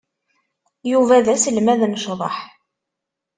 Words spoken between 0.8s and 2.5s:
Yuba d aselmad n ccḍeḥ.